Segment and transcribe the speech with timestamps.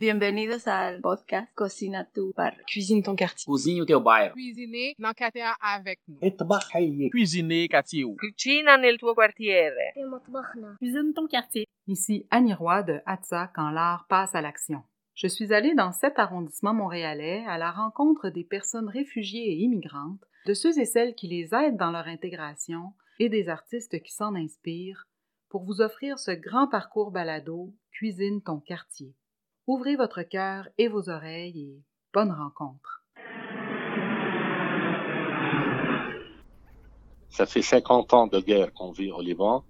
[0.00, 2.64] Bienvenidos al podcast Cocina tu barrio.
[2.64, 3.44] Cuisine ton quartier.
[3.44, 4.32] Cuisine o teu bairro.
[4.32, 6.18] Cuisiner dans quartier avec nous.
[6.38, 7.10] Trabalhar.
[7.10, 8.06] Cuisiner quartier.
[8.18, 9.14] Cucina nel tuo.
[10.78, 11.66] Cuisine ton quartier.
[11.86, 14.82] Ici Annie Roy de Atza quand l'art passe à l'action.
[15.12, 20.24] Je suis allée dans cet arrondissement montréalais à la rencontre des personnes réfugiées et immigrantes,
[20.46, 24.34] de ceux et celles qui les aident dans leur intégration et des artistes qui s'en
[24.34, 25.06] inspirent
[25.50, 29.14] pour vous offrir ce grand parcours balado Cuisine ton quartier.
[29.72, 31.82] Ouvrez votre cœur et vos oreilles et
[32.12, 33.04] bonne rencontre.
[37.28, 39.62] Ça fait 50 ans de guerre qu'on vit au Liban,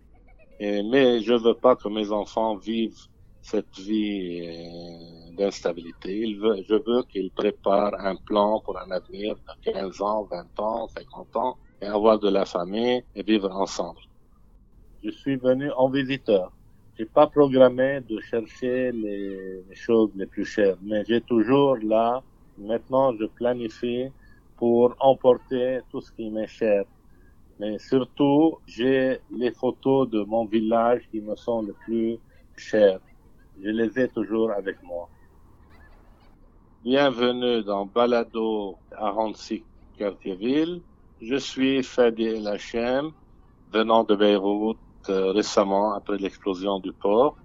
[0.58, 2.96] mais je veux pas que mes enfants vivent
[3.42, 6.34] cette vie euh, d'instabilité.
[6.34, 11.36] Je veux qu'ils préparent un plan pour un avenir de 15 ans, 20 ans, 50
[11.36, 14.00] ans, et avoir de la famille et vivre ensemble.
[15.04, 16.52] Je suis venu en visiteur.
[17.06, 22.22] Pas programmé de chercher les, choses les plus chères, mais j'ai toujours là,
[22.58, 24.08] maintenant je planifie
[24.56, 26.84] pour emporter tout ce qui m'est cher.
[27.58, 32.18] Mais surtout, j'ai les photos de mon village qui me sont les plus
[32.56, 33.00] chères.
[33.62, 35.08] Je les ai toujours avec moi.
[36.84, 39.14] Bienvenue dans Balado à
[39.98, 40.82] Quartier-Ville.
[41.22, 43.12] Je suis Fadi El Hachem,
[43.72, 47.36] venant de Beyrouth récemment après l'explosion du port.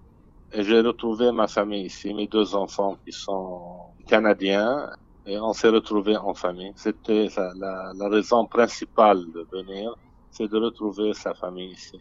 [0.51, 4.89] Et j'ai retrouvé ma famille ici, mes deux enfants qui sont canadiens.
[5.25, 6.71] Et on s'est retrouvés en famille.
[6.75, 9.95] C'était la, la raison principale de venir,
[10.29, 11.99] c'est de retrouver sa famille ici.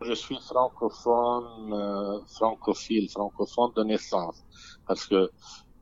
[0.00, 4.44] Je suis francophone, euh, francophile, francophone de naissance,
[4.86, 5.30] parce que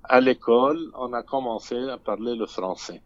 [0.04, 3.02] à l'école, on a commencé à parler le français.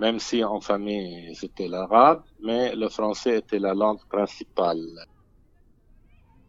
[0.00, 4.80] Même si en famille c'était l'arabe, mais le français était la langue principale.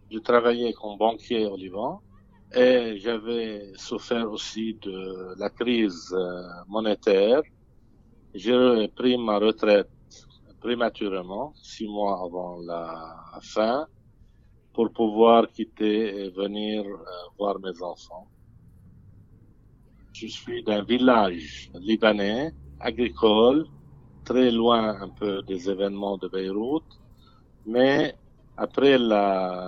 [0.10, 2.02] Je travaillais comme banquier au Liban
[2.54, 7.42] et j'avais souffert aussi de la crise euh, monétaire.
[8.34, 9.90] J'ai pris ma retraite
[10.62, 13.86] prématurément, six mois avant la fin,
[14.74, 17.04] pour pouvoir quitter et venir euh,
[17.38, 18.28] voir mes enfants.
[20.14, 23.66] Je suis d'un village libanais, agricole,
[24.26, 27.02] très loin un peu des événements de Beyrouth,
[27.66, 28.16] mais
[28.58, 28.98] après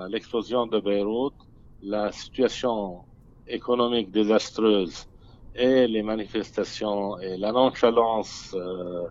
[0.09, 1.35] l'explosion de Beyrouth,
[1.81, 3.05] la situation
[3.47, 5.07] économique désastreuse
[5.55, 9.07] et les manifestations et la nonchalance euh,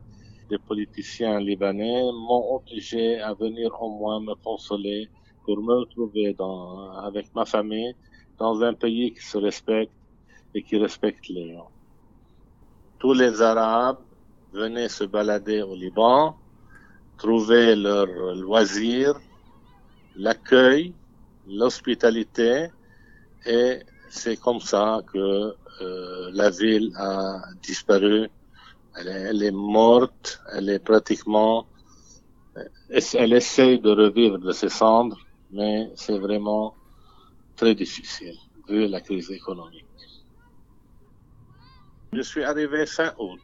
[0.51, 5.11] des politiciens libanais m'ont obligé à venir au moins me consoler
[5.45, 7.95] pour me retrouver dans, avec ma famille
[8.39, 9.95] dans un pays qui se respecte
[10.55, 11.72] et qui respecte les gens.
[13.03, 13.99] Tous les Arabes
[14.53, 16.37] venaient se balader au Liban,
[17.19, 19.19] trouver leur loisir,
[20.15, 20.95] l'accueil,
[21.49, 22.69] l'hospitalité,
[23.45, 28.31] et c'est comme ça que euh, la ville a disparu.
[28.97, 31.67] Elle est, elle est morte, elle est pratiquement,
[32.89, 35.19] elle essaye de revivre de ses cendres,
[35.51, 36.77] mais c'est vraiment
[37.57, 38.37] très difficile
[38.69, 39.92] vu la crise économique.
[42.15, 43.41] Je suis arrivé fin août.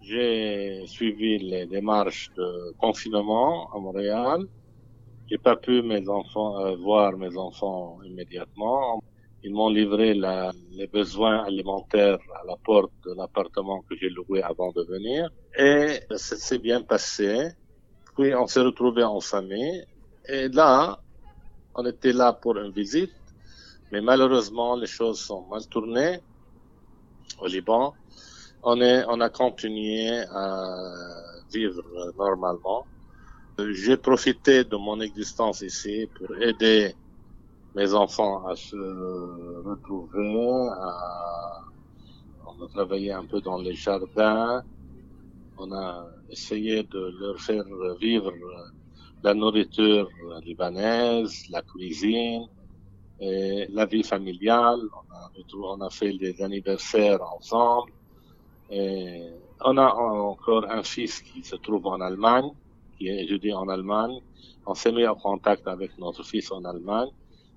[0.00, 4.40] J'ai suivi les démarches de confinement à Montréal.
[5.28, 9.02] J'ai pas pu mes enfants euh, voir mes enfants immédiatement.
[9.42, 14.42] Ils m'ont livré la- les besoins alimentaires à la porte de l'appartement que j'ai loué
[14.42, 15.28] avant de venir.
[15.58, 17.50] Et ça s'est bien passé.
[18.16, 19.84] Puis on s'est retrouvés en famille.
[20.26, 20.98] Et là,
[21.74, 23.12] on était là pour une visite.
[23.90, 26.18] Mais malheureusement, les choses sont mal tournées
[27.38, 27.94] au Liban.
[28.62, 30.66] On, est, on a continué à
[31.52, 31.82] vivre
[32.18, 32.88] normalement.
[33.58, 36.94] J'ai profité de mon existence ici pour aider
[37.74, 40.68] mes enfants à se retrouver.
[40.80, 41.60] à-
[42.46, 44.62] On a travaillé un peu dans les jardins.
[45.58, 47.64] On a essayé de leur faire
[48.00, 48.32] vivre
[49.22, 50.08] la nourriture
[50.44, 52.46] libanaise, la cuisine,
[53.22, 54.80] et la vie familiale.
[55.54, 57.92] On a, fait des anniversaires ensemble.
[58.70, 59.28] Et
[59.64, 59.88] on a
[60.32, 62.50] encore un fils qui se trouve en Allemagne,
[62.96, 64.18] qui étudie en Allemagne.
[64.66, 67.10] On s'est mis en contact avec notre fils en Allemagne.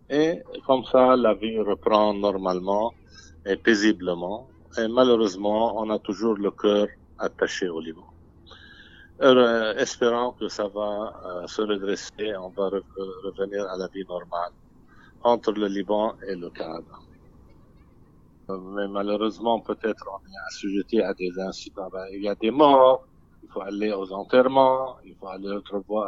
[0.10, 2.94] Et comme ça, la vie reprend normalement
[3.46, 4.48] et paisiblement.
[4.78, 6.88] Et malheureusement, on a toujours le cœur
[7.18, 8.06] attaché au Liban.
[9.22, 10.92] Euh, espérant que ça va
[11.26, 12.84] euh, se redresser, on va re-
[13.24, 14.52] revenir à la vie normale
[15.26, 16.96] entre le Liban et le Canada.
[18.50, 21.90] Euh, Mais malheureusement, peut-être on est assujetti à des incidents.
[21.92, 23.06] Ben, il y a des morts,
[23.44, 26.04] il faut aller aux enterrements, il faut aller retrouver,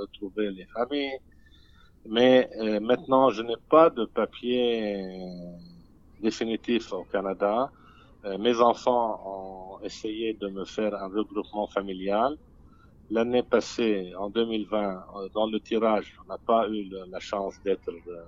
[0.00, 1.18] retrouver les familles.
[2.16, 5.06] Mais euh, maintenant, je n'ai pas de papier
[6.20, 7.70] définitif au Canada.
[8.24, 12.36] Euh, mes enfants ont essayé de me faire un regroupement familial.
[13.10, 17.88] L'année passée, en 2020, euh, dans le tirage, on n'a pas eu la chance d'être
[17.88, 18.24] euh,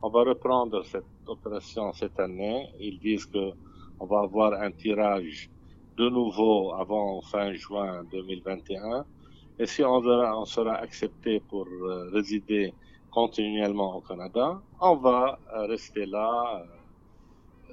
[0.00, 2.68] On va reprendre cette opération cette année.
[2.78, 3.52] Ils disent que
[4.00, 5.50] on va avoir un tirage
[5.96, 9.04] de nouveau avant fin juin 2021.
[9.58, 11.66] Et si on, sera accepté pour
[12.12, 12.72] résider
[13.10, 16.62] continuellement au Canada, on va rester là,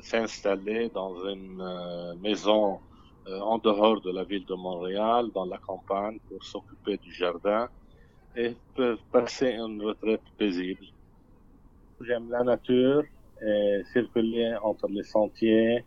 [0.02, 2.80] s'installer dans une euh, maison
[3.28, 7.68] euh, en dehors de la ville de Montréal, dans la campagne, pour s'occuper du jardin
[8.36, 10.86] et peuvent passer une retraite paisible.
[12.02, 13.04] J'aime la nature
[13.42, 15.86] et circuler entre les sentiers,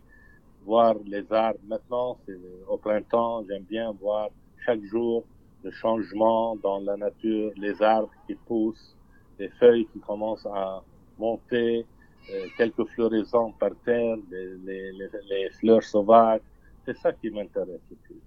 [0.65, 1.61] voir les arbres.
[1.67, 4.31] Maintenant, c'est au printemps, j'aime bien voir
[4.65, 5.25] chaque jour
[5.63, 8.97] le changement dans la nature, les arbres qui poussent,
[9.39, 10.83] les feuilles qui commencent à
[11.19, 11.85] monter,
[12.31, 16.41] euh, quelques floraisons par terre, les fleurs sauvages.
[16.85, 18.21] C'est ça qui m'intéresse le plus.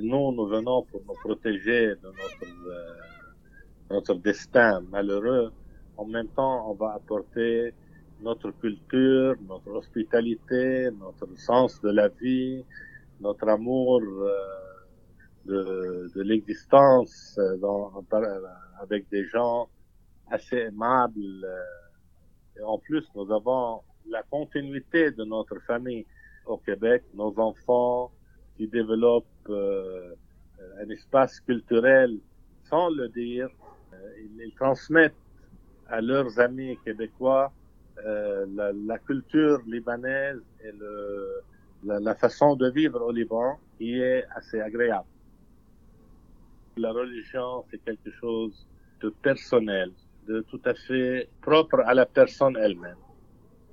[0.00, 2.94] Nous, nous venons pour nous protéger de notre, euh,
[3.90, 5.52] notre destin malheureux.
[5.96, 7.74] En même temps, on va apporter
[8.20, 12.64] notre culture, notre hospitalité, notre sens de la vie,
[13.20, 14.30] notre amour euh,
[15.46, 17.36] de, de l'existence
[18.80, 19.68] avec des gens
[20.30, 21.44] assez aimable.
[21.44, 26.06] Euh, et en plus, nous avons la continuité de notre famille
[26.46, 28.12] au Québec, nos enfants
[28.58, 30.14] qui développent euh,
[30.82, 32.18] un espace culturel
[32.64, 33.48] sans le dire.
[33.94, 35.14] Euh, ils, transmettent
[35.88, 37.50] à leurs amis québécois
[38.04, 41.40] la, la, culture libanaise et le,
[41.84, 45.08] la, la, façon de vivre au Liban qui est assez agréable.
[46.76, 48.68] La religion, c'est quelque chose
[49.00, 49.90] de personnel
[50.28, 52.98] de tout à fait propre à la personne elle-même.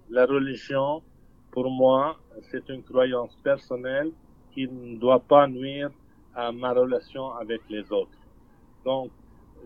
[0.09, 1.03] La religion,
[1.51, 2.17] pour moi,
[2.49, 4.11] c'est une croyance personnelle
[4.55, 5.91] qui ne doit pas nuire
[6.33, 8.17] à ma relation avec les autres.
[8.83, 9.11] Donc,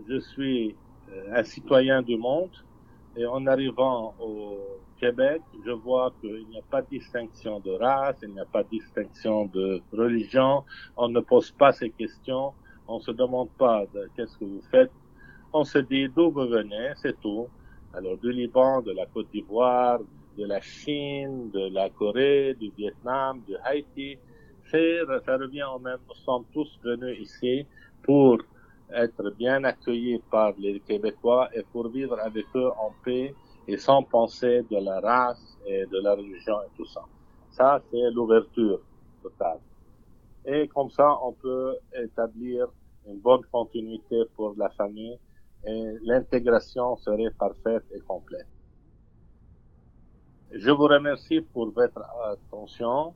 [0.08, 0.74] je suis
[1.12, 2.50] euh, un citoyen du monde
[3.16, 4.58] et en arrivant au
[4.98, 8.62] Québec, je vois qu'il n'y a pas de distinction de race, il n'y a pas
[8.62, 10.64] de distinction de religion,
[10.96, 12.52] on ne pose pas ces questions,
[12.86, 13.84] on se demande pas
[14.14, 14.92] qu'est-ce que vous faites,
[15.52, 17.48] on se dit d'où vous venez, c'est tout.
[17.92, 20.00] Alors du Liban, de la Côte d'Ivoire,
[20.38, 24.18] de la Chine, de la Corée, du Vietnam, de Haïti.
[24.70, 25.98] Ça revient au même.
[26.08, 27.66] Nous sommes tous venus ici
[28.02, 28.38] pour
[28.92, 33.34] être bien accueillis par les Québécois et pour vivre avec eux en paix
[33.66, 37.02] et sans penser de la race et de la religion et tout ça.
[37.50, 38.80] Ça, c'est l'ouverture
[39.22, 39.58] totale.
[40.46, 42.68] Et comme ça, on peut établir
[43.08, 45.18] une bonne continuité pour la famille
[45.64, 48.46] et l'intégration serait parfaite et complète.
[50.52, 53.14] Je vous remercie pour votre attention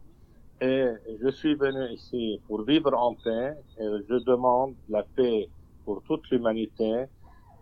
[0.61, 0.87] et
[1.23, 5.49] je suis venu ici pour vivre en paix et je demande la paix
[5.85, 7.07] pour toute l'humanité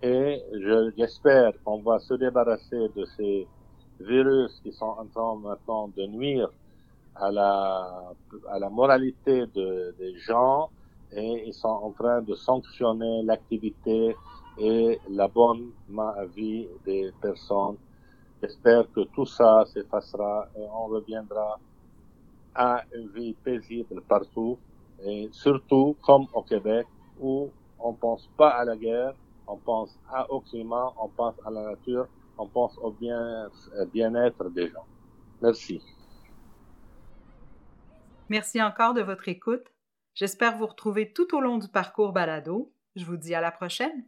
[0.02, 0.42] et
[0.96, 3.48] j'espère qu'on va se débarrasser de ces
[4.00, 6.50] virus qui sont en train maintenant de nuire
[7.14, 8.12] à la,
[8.50, 10.70] à la moralité de, des gens
[11.12, 14.16] et ils sont en train de sanctionner l'activité
[14.58, 15.70] et la bonne
[16.34, 17.76] vie des personnes.
[18.42, 21.58] J'espère que tout ça s'effacera et on reviendra
[22.54, 24.58] à une vie paisible partout
[25.04, 26.86] et surtout comme au Québec
[27.20, 29.14] où on pense pas à la guerre,
[29.46, 32.06] on pense à, au climat, on pense à la nature,
[32.38, 33.50] on pense au bien,
[33.92, 34.86] bien-être des gens.
[35.40, 35.82] Merci.
[38.28, 39.66] Merci encore de votre écoute.
[40.14, 42.72] J'espère vous retrouver tout au long du parcours balado.
[42.96, 44.06] Je vous dis à la prochaine.